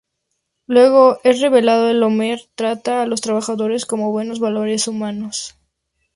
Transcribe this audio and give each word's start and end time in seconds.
Luego 0.65 1.19
es 1.23 1.41
revelado 1.41 1.91
que 1.93 2.03
Homer 2.03 2.39
trata 2.55 3.03
a 3.03 3.05
los 3.05 3.21
trabajadores 3.21 3.85
con 3.85 3.99
buenos 4.11 4.39
valores 4.39 4.87
humanos. 4.87 5.55